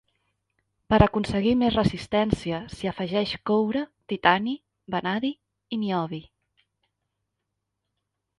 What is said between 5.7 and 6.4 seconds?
i niobi.